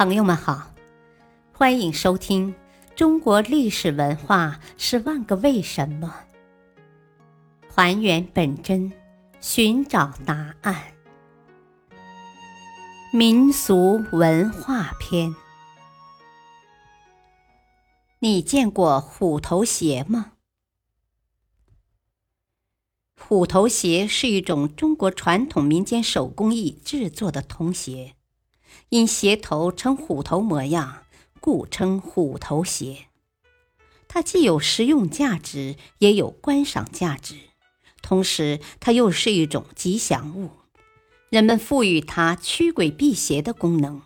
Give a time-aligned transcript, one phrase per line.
[0.00, 0.72] 朋友们好，
[1.52, 2.54] 欢迎收听
[2.96, 6.24] 《中国历史文化十万个为什么》，
[7.70, 8.90] 还原本真，
[9.42, 10.94] 寻找答案。
[13.12, 15.36] 民俗文化篇，
[18.20, 20.32] 你见过虎头鞋吗？
[23.18, 28.14] 虎头鞋是一种中国传统民间手工艺制作的童鞋。
[28.90, 31.04] 因鞋头呈虎头模样，
[31.38, 33.06] 故称虎头鞋。
[34.08, 37.36] 它既有实用价值，也有观赏价值，
[38.02, 40.50] 同时它又是一种吉祥物，
[41.28, 44.02] 人们赋予它驱鬼辟邪的功能。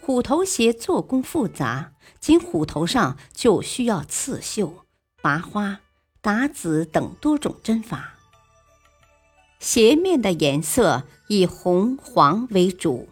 [0.00, 4.86] 虎头鞋做工复杂，仅虎头上就需要刺绣、
[5.20, 5.80] 拔花、
[6.20, 8.14] 打籽等多种针法。
[9.58, 13.08] 鞋面的颜色以红、黄为主。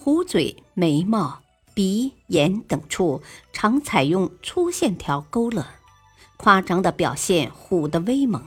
[0.00, 1.42] 虎嘴、眉毛、
[1.74, 3.20] 鼻、眼等处
[3.52, 5.66] 常采用粗线条勾勒，
[6.36, 8.42] 夸张地表现虎的威猛。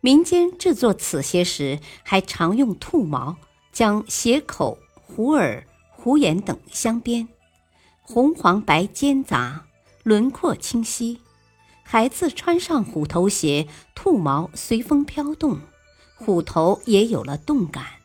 [0.00, 3.36] 民间制作此鞋时，还常用兔毛
[3.72, 7.28] 将鞋口、虎耳、虎眼等镶边，
[8.00, 9.66] 红、黄、白兼杂，
[10.02, 11.20] 轮廓清晰。
[11.82, 15.60] 孩子穿上虎头鞋，兔毛随风飘动，
[16.16, 17.99] 虎头也有了动感。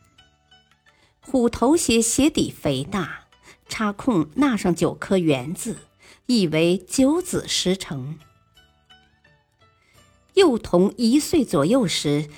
[1.28, 3.24] 虎头鞋鞋底肥大，
[3.68, 5.76] 插空纳上九颗圆子，
[6.26, 8.16] 意为九子十成。
[10.34, 12.28] 幼童一岁左右时，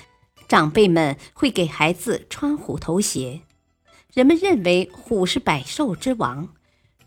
[0.47, 3.41] 长辈们会给孩子穿虎头鞋。
[4.11, 6.49] 人们认为虎是百兽之王，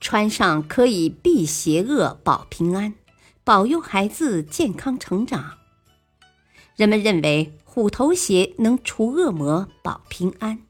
[0.00, 2.94] 穿上可以避邪恶、保平安，
[3.42, 5.58] 保佑孩子健康成长。
[6.76, 10.60] 人们认为虎头鞋能除恶魔、保平安。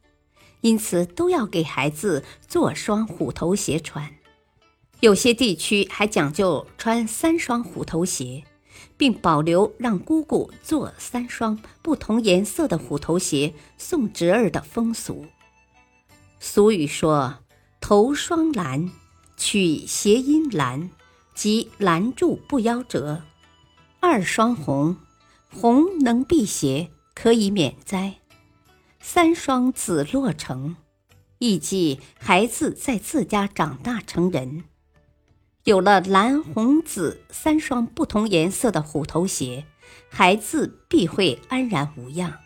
[0.63, 4.11] 因此，都要给孩子做双虎头鞋穿。
[5.01, 8.45] 有些地区还讲究穿三双虎头鞋，
[8.97, 15.27] 并保留让姑姑做三双不同颜色的虎头鞋送侄儿的风俗。
[16.39, 17.39] 俗语说
[17.81, 18.91] ：“头双蓝，
[19.37, 20.91] 取谐音蓝，
[21.35, 23.23] 即拦住不夭折；
[23.99, 24.97] 二双红，
[25.51, 28.15] 红能辟邪，可以免灾。”
[29.05, 30.77] 三双子落成，
[31.39, 34.63] 意即孩子在自家长大成人。
[35.65, 39.67] 有了蓝、红、紫三双不同颜色的虎头鞋，
[40.09, 42.39] 孩子必会安然无恙。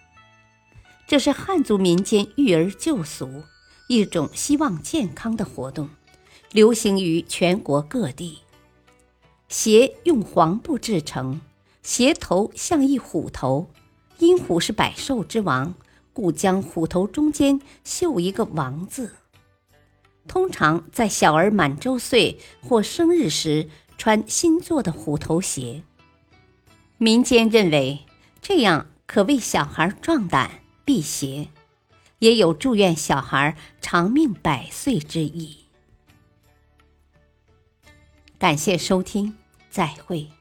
[1.06, 3.44] 这是汉族民间育儿救俗，
[3.86, 5.90] 一种希望健康的活动，
[6.52, 8.38] 流行于全国各地。
[9.48, 11.42] 鞋用黄布制成，
[11.82, 13.68] 鞋头像一虎头，
[14.18, 15.74] 因虎是百兽之王。
[16.16, 19.16] 故将虎头中间绣一个“王”字，
[20.26, 23.68] 通常在小儿满周岁或生日时
[23.98, 25.82] 穿新做的虎头鞋。
[26.96, 28.06] 民间认为
[28.40, 31.48] 这样可为小孩壮胆、辟邪，
[32.20, 35.66] 也有祝愿小孩长命百岁之意。
[38.38, 39.36] 感谢收听，
[39.68, 40.35] 再会。